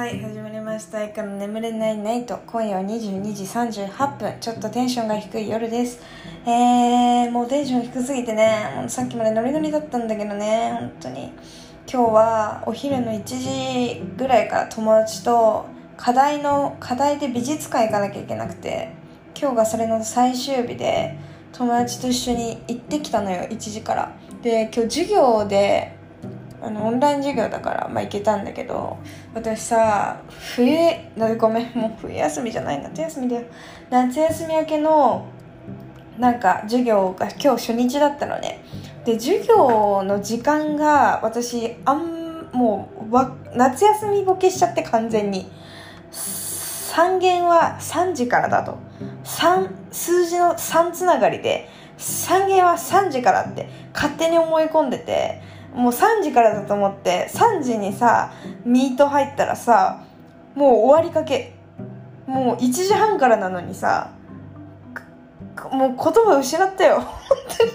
[0.00, 1.04] はい始まりました。
[1.04, 2.40] いかの眠れないナイト。
[2.46, 4.34] 今夜は22時38分。
[4.40, 6.00] ちょっとテンションが低い夜です。
[6.46, 8.86] えー、もうテンション低すぎてね。
[8.88, 10.72] さっきまでノリノリだったんだけどね。
[10.72, 11.24] 本当に。
[11.86, 15.66] 今日はお昼の1時ぐらいから友達と
[15.98, 18.94] 課題の課題で美術館行かなきゃいけなくて
[19.38, 21.18] 今日がそれの最終日で
[21.52, 24.16] 友達と一緒に行ってきたのよ1時から。
[24.40, 25.99] で今日授業で
[26.62, 28.98] あのオンライン授業だから、まあ、行けたんだけど
[29.34, 30.76] 私さ冬
[31.16, 33.44] なごめんもう冬休みじゃない夏休みだよ。
[33.88, 35.26] 夏休み明けの
[36.18, 38.62] なんか授業が今日初日だったのね。
[39.04, 45.50] で授業の時間が私あんもうわ夏休みボケしちゃって完全に。
[46.12, 48.76] 3限は3時からだと。
[49.24, 55.40] 3数字の3つながりで3限は3時からって勝手に思い込んでて
[55.74, 58.32] もう3時からだと思って3時にさ
[58.64, 60.04] ミート入ったらさ
[60.54, 61.54] もう終わりかけ。
[62.26, 64.12] もう1時半からなのにさ
[65.72, 67.00] もう言葉失ったよ。
[67.00, 67.70] 本当に。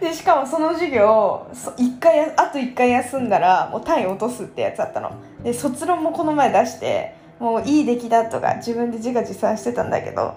[0.00, 5.12] でしかもその授業1回あと1回休んだらもう単位落とすってやつだったの。
[5.42, 10.34] で卒論もこの前出してもういい出来だとか自分で自画自賛してたんだけど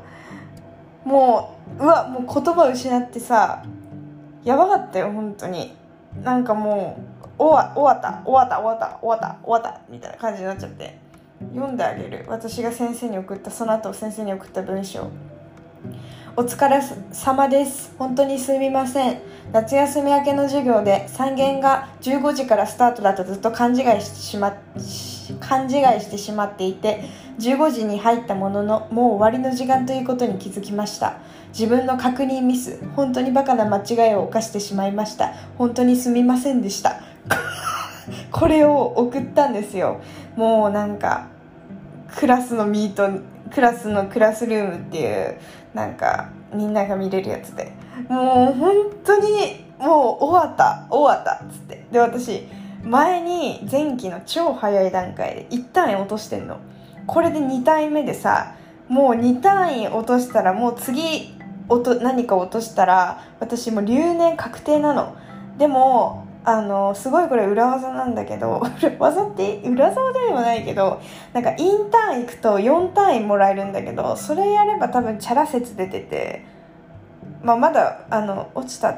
[1.06, 3.64] もううわもう言葉失ってさ
[4.44, 5.76] やばかったよ本当に。
[6.22, 6.98] なんかも
[7.40, 8.22] う終わった。
[8.26, 8.60] 終わった。
[8.60, 9.00] 終わった。
[9.02, 9.40] 終わった。
[9.44, 9.82] 終わった。
[9.90, 10.98] みたいな感じになっちゃって。
[11.54, 12.26] 読んであげる。
[12.28, 15.10] 私が先生に送ったその後先生に送った文章。
[16.36, 17.94] お疲れ様です。
[18.00, 19.22] 本当にすみません。
[19.52, 24.58] 夏休み明けの授業で3限が15時からスタートだとずっと勘違いしてしま
[25.40, 27.04] 勘違いしてしまっていて
[27.40, 31.18] 15時に入ったもののもう終わりの時間ということに気づきました。
[31.54, 35.34] 自分の確認ミス本当にバカな間違いを犯してしまいました。
[35.58, 37.00] 本当にすみませんでした。
[38.32, 40.02] これを送ったんですよ。
[40.36, 41.28] もうなんか
[42.16, 43.22] クラスのミート
[43.54, 45.36] クラスのクラスルームっていう
[45.76, 47.72] なんかみんなが見れるやつで。
[48.10, 48.76] もう本
[49.06, 51.86] 当にもう終わった終わったっつって。
[51.92, 52.48] で私
[52.84, 56.58] 前に前期の超早い段階で1単位落としてんの。
[57.06, 58.56] これで2単位目でさ
[58.88, 61.33] もう2単位落としたらもう次
[61.70, 65.16] 音何か落としたら私も留年確定なの。
[65.58, 71.00] でもあのすごいこれ裏技なんだけど裏 技って裏技ではないけど
[71.32, 76.46] なんかインターン行くと4単位もらえるんだけどそれやれば多分チャラ説出てて、
[77.42, 78.96] まあ、まだあの落ちた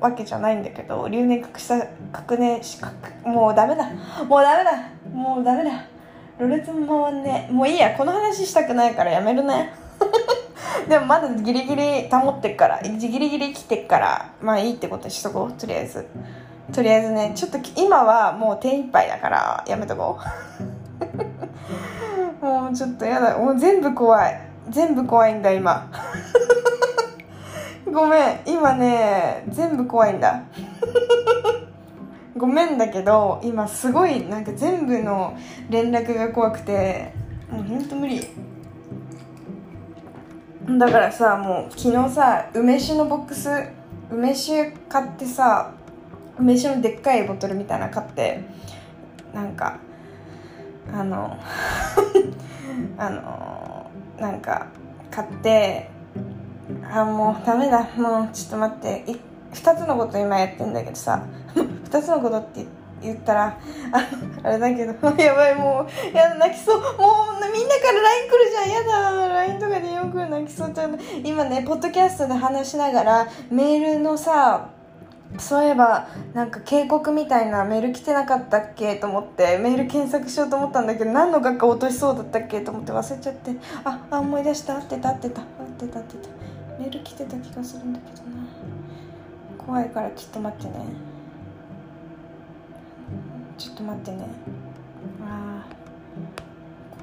[0.00, 2.80] わけじゃないんだけど留年確した確年し
[3.24, 3.88] もうダメだ。
[4.26, 4.70] もうダメだ。
[5.12, 5.70] もうダメだ。
[6.38, 7.94] ろれつも回んねもういいや。
[7.94, 9.72] この話したくないからやめるね。
[10.92, 16.06] でもまだギリギリ保ってっからギリギリ来てっからまあいいってことにしとこうとりあえず。
[16.70, 20.18] とりあえずねちょっと今はもう手一杯だからやめとこ
[22.40, 22.44] う。
[22.44, 23.38] もうちょっとやだ。
[23.38, 24.38] もう全部怖い。
[24.68, 25.90] 全部怖いんだ今。
[27.90, 28.40] ごめん。
[28.44, 30.42] 今ね全部怖いんだ。
[32.36, 35.38] ごめんだけど今すごいなんか全部の
[35.70, 37.14] 連絡が怖くて
[37.50, 38.51] もうほんと無理。
[40.68, 43.48] だからさもう昨日さ梅酒のボックス
[44.10, 45.72] 梅酒買ってさ
[46.38, 48.44] 梅酒のでっかいボトルみたいな買って
[49.34, 49.78] なんか
[50.92, 51.36] あの
[52.96, 53.90] あの
[54.20, 54.66] なんか
[55.10, 55.90] 買って
[56.92, 59.04] あもうダメだもうちょっと待って
[59.52, 61.24] 2つのこと今やってんだけどさ
[61.54, 63.56] 2つのことって言って言ったらあ
[64.42, 64.92] あれだけど
[65.22, 66.80] やばいもうやだ泣きそう。
[66.80, 66.88] もう
[67.52, 68.84] みんなから LINE 来るじゃん。
[68.84, 70.70] やだ LINE とかでよく泣きそう。
[70.72, 74.68] ちゃう今ねポッドキャストで話しながらメールのさ
[75.38, 78.96] そういえばなんか警告みたいなメール来てなかったっけ？
[78.96, 82.60] と思ってメール検索しようと思ったんだけど何の学科落としそうだったっけ？
[82.60, 83.52] と思って忘れちゃって。
[83.84, 84.76] ああ思い出した。
[84.76, 85.40] 合ってた合ってた。
[85.40, 85.46] 合っ
[85.78, 86.28] てた合ってた。
[86.78, 88.44] メール来てた気がするんだけどな。
[89.64, 90.84] 怖いからちょっと待ってね。
[93.58, 94.26] ちょっと待ってね。
[95.24, 95.64] あ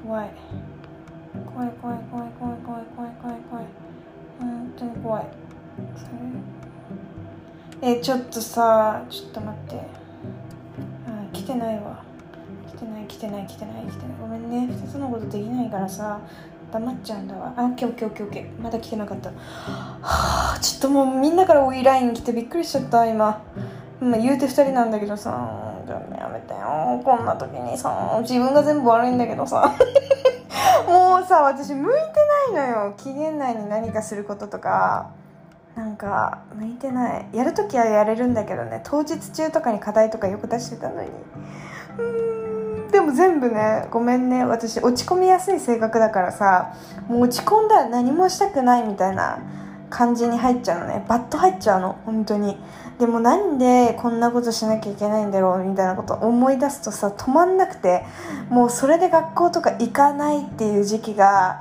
[0.02, 0.30] 怖い。
[1.54, 3.64] 怖い怖い怖い怖い怖い怖い怖い怖い。
[4.40, 5.26] 本当に怖い。
[7.82, 9.76] えちょっとさちょっと待って。
[9.76, 12.02] あ来てないわ。
[12.68, 14.16] 来てない来てない来てない来てない。
[14.20, 14.68] ごめんね。
[14.72, 16.20] 2つのことできないからさ
[16.72, 17.54] 黙っちゃうんだわ。
[17.56, 19.30] あオッケーオッケーオッケーまだ来てなかった。
[19.30, 19.34] は
[20.02, 23.42] あちょっともうみんなからおいライン来てびっくりしちゃった今。
[24.00, 25.30] まあ、言うて2人なんだけどさ
[25.88, 27.00] やめてよ。
[27.04, 29.74] こんな時にさ自分が全部悪いんだけどさ。
[30.88, 32.94] もうさ私向いてないのよ。
[32.96, 35.10] 期限内に何かすることとか。
[35.76, 37.26] なんか向いてない。
[37.32, 38.80] やるときはやれるんだけどね。
[38.84, 41.08] 当日中とかに課題とかよく出してたのに。
[41.98, 44.44] うんでも全部ねごめんね。
[44.44, 46.72] 私落ち込みやすい性格だからさ
[47.08, 49.38] もう落ち込んだら何もしたくないみたいな。
[49.90, 51.04] 感じに入っちゃうのね。
[51.08, 51.98] バッと入っちゃうの。
[52.06, 52.56] 本当に。
[52.98, 58.04] でもなんでこんなことしなきゃいけないんだろうみたいなこと思い出すとさ止まんなくて。
[58.48, 61.60] もうそれで学校とか行かないっていう時期が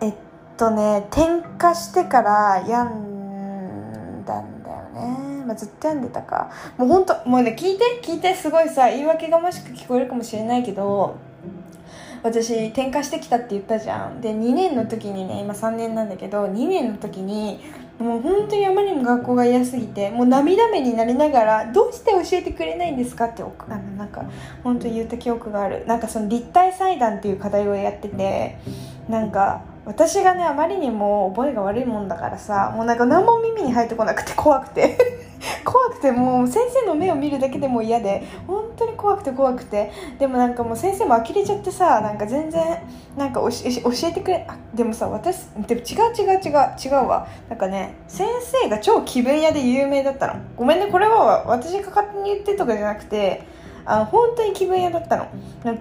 [0.00, 0.14] えっ
[0.56, 6.50] とね転科してから病んだんだよね、まあ、ずっと病んでたか。
[6.76, 8.34] もうほんともうね聞いて聞いて。
[8.34, 11.16] すごいさ言い訳がましく聞こえるかもしれないけど
[12.22, 17.60] 私転科してきたって言ったじゃんで2年の時にね今3年なんだけど2年の時に
[17.98, 24.24] もう本当にあまりにも学校が嫌すぎてもう涙目になりながら「どうして教えてくれないんですか?」ってあのなんか
[24.62, 28.58] 本当に言った記憶があるなんかその立体裁断っていう課題をやってて
[29.08, 34.96] なんか私がねあまりにも覚えが悪いもんだからさもうなんか何も耳に入ってこなくて怖くて
[35.64, 39.90] 怖くてもう先生の目を見るだけでも嫌で本当に怖くて怖くて。
[40.18, 42.78] でもなんかもう先生も呆れちゃってさなんか全然
[43.16, 47.26] なんか教えてくれあでもさ私でも違う違う違う違うわ。
[47.48, 50.34] なんかね先生が超気分屋で有名だったの。
[50.56, 53.42] ごめんねこれは私が勝手に言ってとかじゃなくて
[53.90, 55.28] あ本当に気分屋だったの。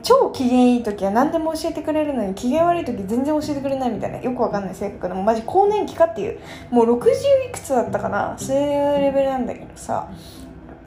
[0.01, 4.19] 超機嫌いい時は何でも教えてくれるのに機嫌悪い時全然教えてくれないみたいな。
[4.19, 6.39] よくわかんない性格でもマジ更年期かっていう。
[6.71, 7.05] もう60
[7.49, 8.35] いくつだったかな。
[8.37, 10.07] そういうレベルなんだけどさ。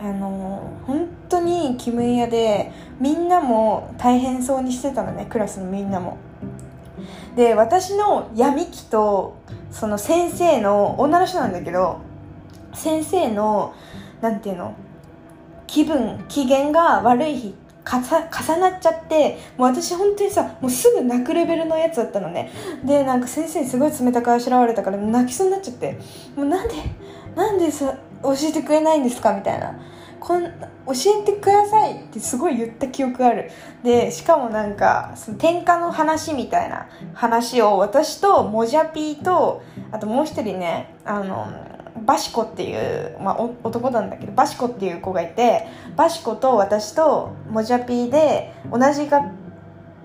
[0.03, 5.27] あの本当に気分屋でみんなも大変そうにしてたのね。
[5.29, 6.17] クラスのみんなも。
[7.37, 9.37] で私の闇期と
[9.71, 12.01] その先生の女の人なんだけど
[12.73, 13.75] 先生の
[14.23, 14.75] なんていうの？
[15.71, 22.51] 気分機嫌が悪い日重なっちゃってもう私本当にさもうすぐ泣くレベルのやつだったのね。
[22.85, 25.97] でなんか先生にすごい冷たくあしらわれたから泣きそうになっちゃって。
[26.37, 26.75] もうなんで
[27.37, 29.81] なんでさ教えてくれないんですかみたいな。
[30.19, 30.51] こん教
[31.23, 33.51] えてくださいってすごい言った記憶がある。
[33.85, 39.63] でしかもなんかその天下の話みたいな話を私とモジャピーと
[39.93, 41.47] あともう一人ねあの
[42.05, 45.67] バシコっていう、まあ、男なんだけどバシコっていう子がいて
[45.97, 49.25] バシコと私とモジャピーで同じ学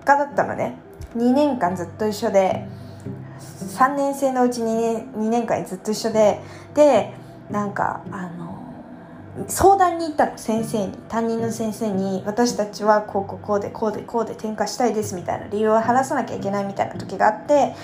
[0.04, 0.78] 科だったのね。
[1.16, 2.66] 2年間ずっと一緒で
[3.38, 6.40] 3年生のうち 2, 年2年間ずっと一緒で
[6.74, 7.14] で
[7.50, 8.56] なんかあの
[9.48, 10.92] 相談に行ったの先生に。
[11.08, 15.48] 担任の先生に私たちはこうこうこうでこうでこうで転科したいですみたいな。
[15.48, 17.74] 理由を話さなきゃいけないみたいな時があって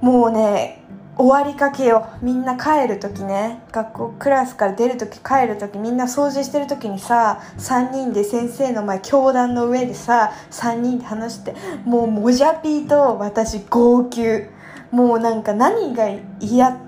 [0.00, 0.82] もうね
[1.20, 3.62] 終わりかけよみんな帰る時ね。
[3.72, 14.48] 学校クラスから出る時帰る時みんな掃除してる時にさ3人で先生の前教壇の上でさ3人で話してもうモジャピーと私号泣。
[14.90, 16.08] もうなんか何が
[16.40, 16.80] 嫌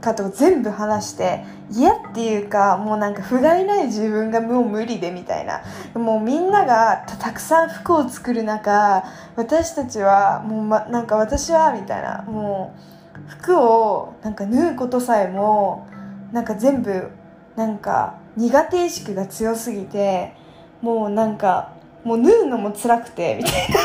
[0.00, 5.62] かと全部話して嫌っていうかもうなんか不甲斐ない自分がもう無理でみたいな。
[5.94, 9.04] もうみんながたくさん服を作る中
[9.34, 12.22] 私たちはもう、ま、なんか私はみたいな。
[12.22, 12.93] もう
[13.28, 15.86] 服をなんか縫うことさえも
[16.32, 17.10] なんか全部
[17.56, 20.34] なんか苦手意識が強すぎて
[20.80, 21.72] もうなんか
[22.04, 23.80] もう縫うのも辛くてみたいな。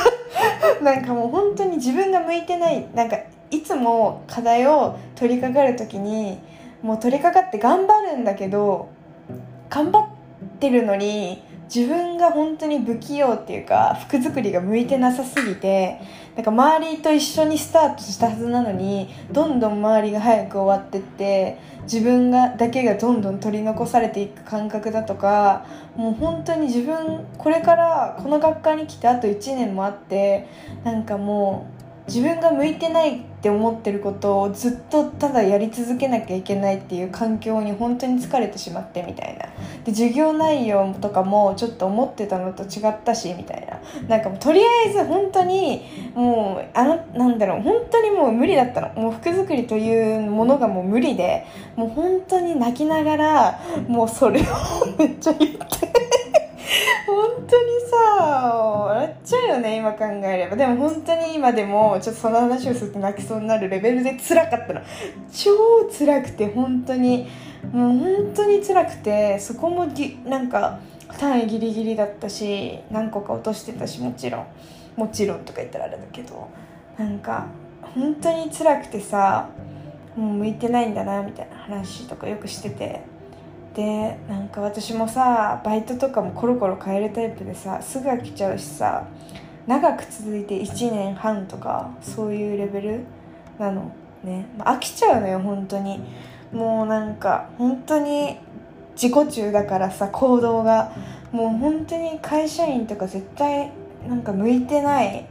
[0.81, 3.18] なんかもう本当に自分が向いてないなんか
[3.51, 6.39] いつも課題を取り掛かる時に
[6.81, 8.89] もう取り掛かって頑張るんだけど
[9.69, 10.07] 頑張っ
[10.59, 15.99] てるのに自分が本当に不器用っていうか服作りが向いてなさすぎて
[16.39, 25.65] なんか周りと一緒にスタートしたはずなのにどんどん周りが早く終わってって自分がだけがどんどん取り残されていく感覚だとか
[25.97, 30.47] もう本当に自分これからこの学科に来てあと1年もあって
[30.85, 31.67] なんかも
[32.07, 39.45] う自分が向いてないって思ってることをずっとただやり続けなきゃいけないっていう環境に本当に疲れてしまってみたいな。
[39.85, 43.79] で授業内容とかもちょっと思ってたのと違ったしみたいな。
[44.09, 45.81] なんかもうとりあえず本当に
[46.15, 48.89] もうあのなんだろう本当にもう無理だったの。
[48.95, 51.45] もう服作りというものがもう無理で
[51.77, 54.43] もう本当に泣きながらもうそれを
[54.97, 56.09] めっちゃ言って。
[57.07, 57.97] 本当にさ
[58.55, 60.56] 笑っちゃうよね今考えれば。
[60.56, 64.81] でも本当に今でもちょっとその話をすると泣きそうになるレベルで辛かったの。
[65.31, 65.52] 超
[65.92, 67.28] 辛くて本当に。
[67.71, 70.80] もう本当に辛くてそこもぎなんか
[71.18, 74.48] 単位ギリギリだったし何個か落としてたしもちろん。
[74.95, 76.48] もちろんとか言ったらあれだけど。
[76.98, 77.48] なんか
[77.95, 79.50] 本当に辛くてさ
[80.16, 83.02] もう向いてないんだなみたいな話とかよくしてて。
[83.80, 89.07] でなんか私もさバイトとかもコロコロ変えるタイプでさすぐ飽きちゃうしさ
[89.68, 93.06] 長く続いて1年半とかそういうレベル
[93.57, 96.02] なのね、まあ、飽きちゃうのよ本当に。
[96.52, 98.38] もうなんか本当に
[99.02, 100.92] 自己中だからさ行動が。
[101.31, 103.71] もう本当に会社員とか絶対
[104.07, 105.28] なんか向いてない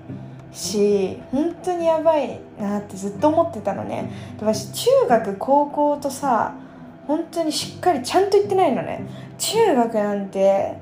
[0.53, 4.09] し本当にやばいなってずっと思ってたのね。
[4.39, 6.55] 私中学高校とさ
[7.09, 9.01] 本当にしっかりちゃんと行ってないのね。
[9.39, 10.77] 中学なんて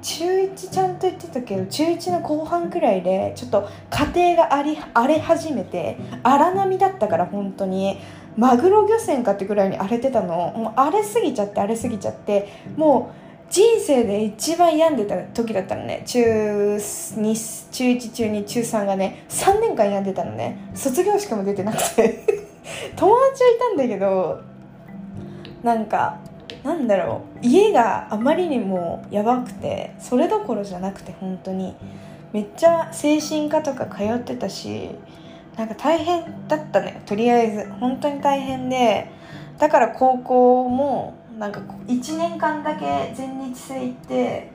[0.00, 7.98] 中1ちゃんと言ってたけど中1の後半くらいでちょっと家庭が荒れ荒れ始めて荒波だったから本当に。
[8.36, 10.52] マグロ漁船かってぐらいに荒れてたの。
[10.56, 12.48] もう荒れすぎちゃって荒れすぎちゃって。
[12.76, 16.02] もう人生で一番病んでた時だったのね。
[16.06, 20.70] 中2中1中2中3がね3年間病んでたのね。
[20.74, 22.24] 卒業式も出てなくて。
[22.96, 24.53] 友達はいたんだけど
[25.64, 26.18] なんか
[26.62, 27.46] なんだろう。
[27.46, 31.74] 家があまりにもやばくてそれどころじゃなくて本当に。
[32.32, 34.90] めっちゃ精神科とか通ってたし
[35.56, 39.08] なんか大変だったのよとりあえず本当に大変で
[39.56, 44.50] だから高校もなんか1年間だけ全日制行って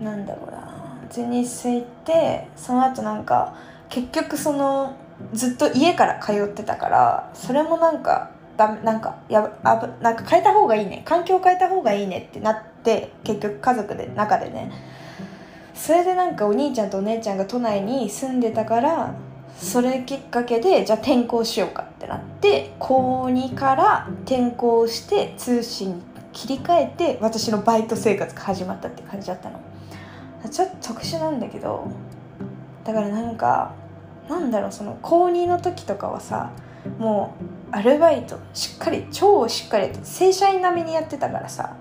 [0.00, 0.80] なんだろうな。
[1.10, 3.56] 全日制行ってその後なんか
[3.88, 4.94] 結局その
[5.32, 11.00] ずっと家から通ってたからそれもなんかダメなんかやあなんか変えた方がいいね。
[11.06, 14.70] 環境変えた方がいいねってなって結局家族で中でね。
[15.74, 19.14] それでなんかお兄ちゃんとお姉ちゃんが都内に住んでたから
[19.56, 26.02] それきっかけでじゃあ転校しようかってなって高2から転校して通信に
[26.34, 29.58] 切り替えて私のバイト生活が始まったって感じだったの。
[30.50, 31.90] ちょっと特殊なんだけど
[32.84, 33.72] だからなんか
[34.28, 36.50] なんだろうその高2の時とかはさ
[36.98, 37.34] も
[37.72, 41.76] うアルバイトしっかり超しっかり正社員並みにやってたからさ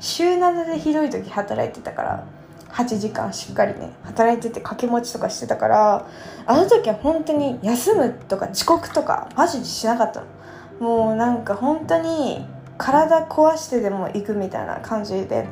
[0.00, 2.26] 週7でひどい時働いてたから
[2.70, 6.08] 8時間しっかりね働いてて掛け持ちとかしてたから
[6.46, 10.26] あの時は本当に休むとか遅刻とかマジでしなかったの。
[10.80, 12.44] もうなんか本当に
[12.76, 15.46] 体壊してでも行くみたいな感じで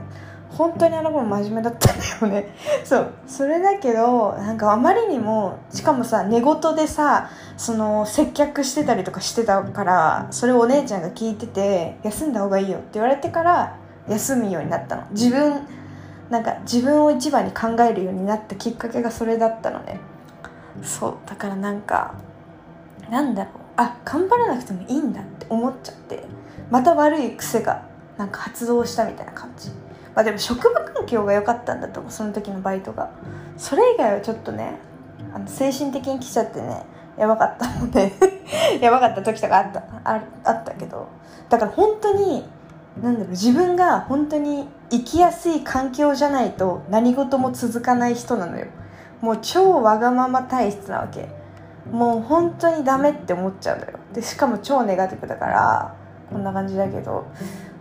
[0.57, 2.55] 本当にあの頃真面目だったんだよね。
[2.85, 3.13] そう。
[3.27, 13.77] それだけどなんかあまりにもしかもさ寝言でさその接客してたりとかしてたからそれをお姉ちゃんが聞いてて休んだ方がいいよって言われてから
[14.09, 15.03] 休むようになったの。
[15.11, 15.67] 自分
[16.29, 20.01] なんか自分を一番に考えるようになったきっかけがそれだったのね。
[20.83, 21.15] そう。
[21.27, 22.15] だからなんか
[23.11, 23.55] なんだろう。
[23.77, 26.25] あ頑張らなくてもいいんだって思っちゃって
[26.71, 27.83] また悪い癖が
[28.19, 29.71] なんか発動したみたいな感じ。
[30.15, 33.11] まあでも職場環境が良かったんだと思うその時のバイトが。
[33.57, 34.79] それ以外はちょっとね
[35.35, 36.85] あの精神的に来ちゃってね
[37.17, 38.13] やばかったので
[38.81, 41.09] やばかった時とかあったああったけど。
[41.49, 42.49] だから本当に
[43.01, 48.67] なんだろう自分が本当に生きやすい環境じゃないと何事も続かない人なのよ。
[49.21, 51.29] もう超わがまま体質なわけ。
[51.91, 53.93] もう本当にダメって思っちゃうのよ。
[54.13, 55.95] でしかも超ネガティブだから
[56.31, 57.27] こんな感じだけど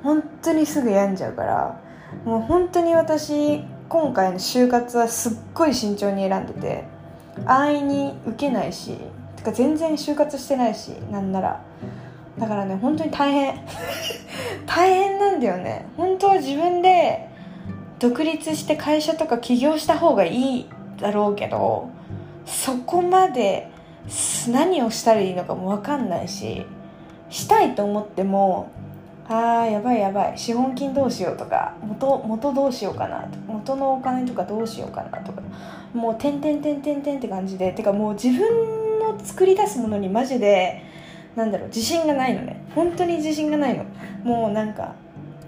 [0.03, 1.75] 本当にすぐ病んじゃうから。
[2.25, 6.83] もう本当に私今回の就活はすっごい慎重に選んでて
[7.45, 8.97] 安易に受けないし
[9.37, 11.61] てか全然就活してないしなんなら。
[12.39, 13.59] だからね本当に大変。
[14.65, 15.85] 大変なんだよね。
[15.97, 17.27] 本当は自分で
[17.99, 21.89] 独立して会社とか起業した方がいいだろうけど
[22.45, 23.69] そこまで
[24.51, 26.65] 何をしたらいいのかも分かんないし
[27.29, 28.71] したいと思っても
[29.33, 30.37] あーやばいやばい。
[30.37, 33.21] 資本金どうしようとか元元どうしようかな。
[33.21, 35.41] と元のお金とかどうしようかなとか。
[35.93, 37.71] もうてんてんてんてんてんって感じで。
[37.71, 40.83] てかもう自分の作り出すものにマジで
[41.35, 42.61] なんだろう自信がないのね。
[42.75, 43.85] 本当に自信がないの。
[44.23, 44.95] もうなんか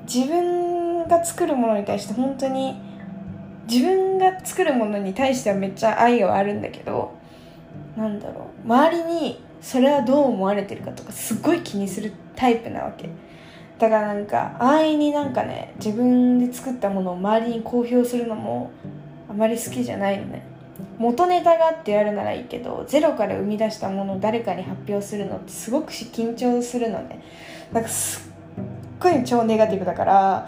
[0.05, 2.79] 自分が作るものに対して本当に
[3.69, 7.13] 自分が作るものに対してはめっちゃ愛はあるんだけど
[7.97, 8.65] なんだろう。
[8.65, 13.09] 周りにそれはどう思われてるかとかすっごい気にするタイプなわけ。
[13.83, 18.71] だからなんか安易になんかね自分で作ったものを周りに公表するのも
[19.29, 20.45] あまり好きじゃないのね。
[20.97, 27.21] 元ネタがあってやるならいいけどゼロから生み出したものを誰かに発表するのってすごく緊張するのね。
[27.73, 28.61] なんかすっ
[29.01, 30.47] ごい超ネガティブだから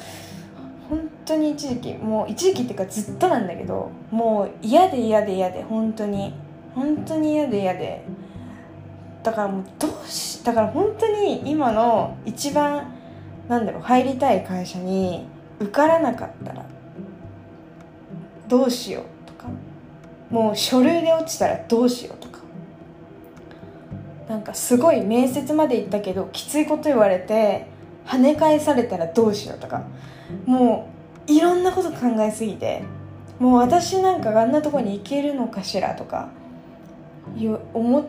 [0.90, 6.34] 本当に一時期もう一時期っていうかずっとなんだけどもう嫌で嫌で嫌で本当に
[6.74, 8.02] 本当に嫌で嫌で。
[9.24, 12.95] だからもうどうしだから本当に今の一番
[13.48, 15.28] なんだろう入りたい会社に
[15.60, 16.66] 受からなかったら
[18.48, 19.48] どうしようとか
[20.30, 22.36] もう書類で落ちたらどうしようとか。
[24.28, 27.68] なんかすごい面接まで行ったけどきついこと言われて
[28.08, 29.84] 跳ね返されたらどうしようとか。
[30.46, 30.90] も
[31.28, 32.84] ういろんなこと考えすぎて
[33.40, 36.30] もう私なんかがあんなとこに行けるのかしらとか
[37.74, 38.06] 思っ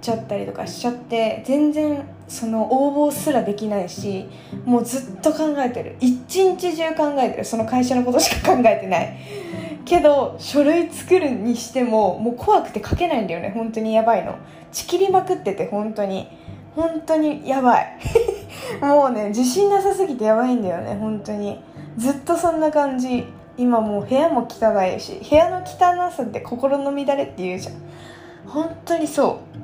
[0.00, 4.28] ちゃったりとかしちゃって全然その応募すらできないし
[4.64, 5.96] もうずっと考えてる。
[6.00, 7.44] 一日中考えてる。
[7.44, 9.18] その会社のことしか考えてない。
[9.84, 13.50] けど書類作るにしてももう怖くて書けないんだよね。
[13.50, 14.38] 本当にやばいの。
[14.70, 16.28] ちきりまくってて本当に。
[16.76, 17.98] 本当にやばい。
[18.80, 20.96] もうね自信なさすぎてやばいんだよね。
[21.00, 21.60] 本当に。
[21.96, 23.26] ずっとそんな感じ。
[23.58, 27.74] 今もう部屋も汚いし部屋の汚さって心の乱れって言うじゃん。
[28.46, 29.59] 本当にそう。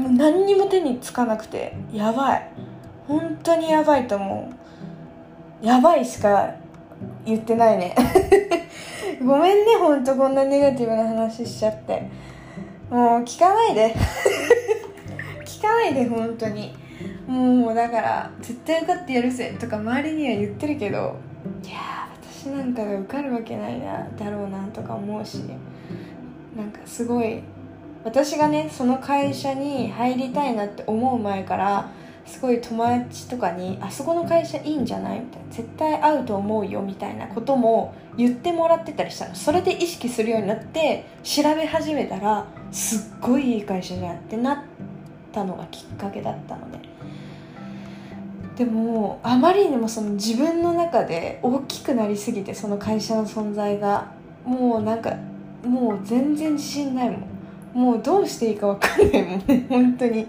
[0.00, 2.52] もう何にも手につかなくてやばい。
[3.06, 4.52] 本当にやばいと思
[5.62, 5.66] う。
[5.66, 6.54] やばいしか
[7.24, 7.94] 言ってないね。
[9.24, 12.08] ごめんねほんとこんなネガティブな話しちゃって。
[12.90, 13.94] もう聞かないで。
[15.44, 16.74] 聞かないで本当に。
[17.26, 21.14] もうだから絶対受かってやるぜとか周りには言ってるけど
[21.64, 25.44] いや私なんかが受かるわけないなだろうなとか思うし。
[26.56, 27.42] なんかすごい
[28.04, 31.90] 私がねその会社に入りたいなって思う前から
[32.24, 39.34] すごい友達とかに「あそこの会社いいんじゃない?」みたいな「絶対合うと思うよ」みたいなことも言ってもらってたりしたの。
[39.34, 44.58] それで意識するようになって調べ始めたらすっごいいい会社じゃんってなっ
[45.32, 46.78] たのがきっかけだったので。
[48.56, 54.08] でもあまりにもその自分の中で大きくなりすぎてその会社の存在が
[54.44, 55.14] もうなんか
[55.66, 57.29] もう全然自信ないもん。
[57.72, 59.66] もうどうしていいか分かんないもんね。
[59.70, 60.26] 本当に。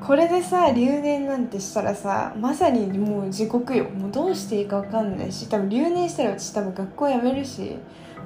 [0.00, 3.84] これでさ留年なんてしたらさまさにもう地獄よ。
[3.84, 7.76] もうどうしていいか分かんないし多分留年したら私多分学校辞めるし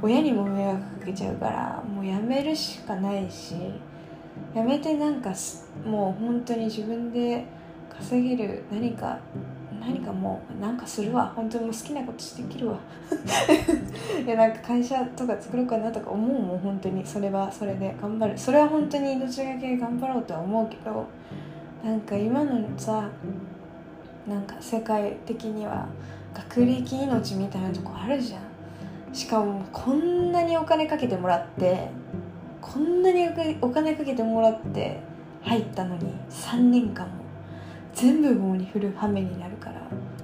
[0.03, 3.55] 親にも迷惑かけちゃうからもう辞めるしかないし
[4.55, 5.33] 辞めてなんか
[5.85, 7.45] もう本当に自分で
[7.97, 9.19] 稼げる何か
[9.81, 11.33] 何かもうなんかするわ。
[11.35, 12.79] 本当にもう好きなことしてきるわ。
[14.29, 17.03] いやなんか会社とか作ろうかなとか思うもん本当に。
[17.07, 18.37] それはそれで頑張る。
[18.37, 21.07] それは本当に命がけ頑張ろうとは思うけど
[21.83, 23.09] なんか今のさ
[24.27, 25.89] なんか世界的には
[26.35, 29.15] 学歴命みたいなとこあるじゃん。
[29.15, 31.89] しかもこんなにお金かけてもらって
[32.61, 33.27] こんなに
[33.63, 35.01] お金かけてもらって
[35.41, 37.15] 入ったのに3年間も
[37.95, 39.81] 全部棒に振る羽目になるから。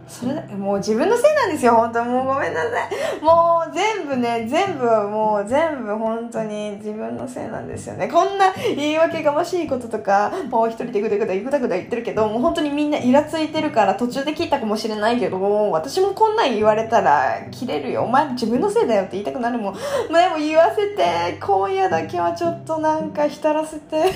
[0.06, 3.24] それもう自分のせいなんですよ本当もうごめんなさい。
[3.24, 8.08] もう全部ね全部もう全部本当に自分のせいなんですよね。
[8.08, 18.02] こんな言い訳がましいこととかもう一人でぐだぐだぐだぐだ言ってるけどもう本当にみんなイラついてるから途中で聞いたかもしれないけどもう私もこんなん言われたら切れるよ。
[18.02, 19.74] お前自分のせいだよって言いたくなるもん。
[20.10, 24.12] まあでも言わせて今夜だけはちょっとなんか浸らせて。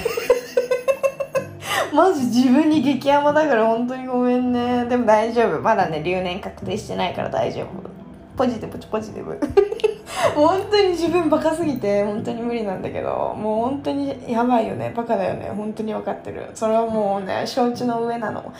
[1.94, 4.84] マジ自分に激甘だから本当にごめんね。
[4.86, 5.60] でも大丈夫。
[5.60, 7.66] まだね留年確定してないから大丈夫。
[8.36, 9.38] ポジティブポジティブ。
[10.34, 13.34] 本当に自分バカすぎて本当に無理なんだけど。
[13.36, 14.92] もう本当にやばいよね。
[14.96, 15.50] バカだよね。
[15.56, 16.50] 本当に分かってる。
[16.54, 18.52] それはもうね承知の上なの。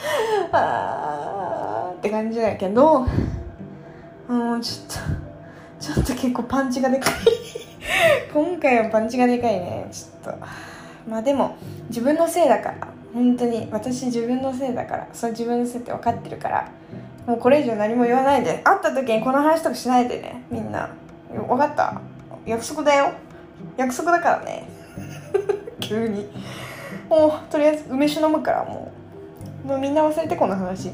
[0.53, 3.07] あーって感じだけど。
[4.29, 7.13] もうちょっとちょっと結構パンチがでかい。
[8.33, 9.87] 今回はパンチがでかいね。
[9.91, 10.39] ちょっと。
[11.09, 11.57] まあでも
[11.89, 12.98] 自分のせいだから。
[13.15, 16.71] 本当に私自分のせいだからそう自分のせいって分かってるから
[17.27, 20.91] もうこれ以上何も言わないで会った時にこの話とかしないでねみんな。
[21.31, 22.01] 分かった？
[22.47, 23.13] 約束だよ。
[23.77, 24.65] 約束だからね。
[25.81, 26.27] 急に。
[27.11, 28.91] もうとりあえず梅酒飲むからも
[29.65, 29.69] う。
[29.69, 30.91] もうみんな忘れてこの話。